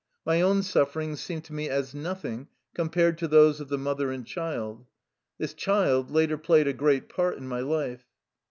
My 0.25 0.41
own 0.41 0.63
sufferings 0.63 1.21
seemed 1.21 1.43
to 1.43 1.53
me 1.53 1.69
as 1.69 1.93
noth 1.93 2.25
ing 2.25 2.47
compared 2.73 3.19
to 3.19 3.27
those 3.27 3.59
of 3.61 3.69
the 3.69 3.77
mother 3.77 4.11
and 4.11 4.25
child. 4.25 4.87
This 5.37 5.53
child 5.53 6.09
later 6.09 6.39
played 6.39 6.67
a 6.67 6.73
great 6.73 7.07
part 7.07 7.37
in 7.37 7.47
my 7.47 7.59
life. 7.59 8.07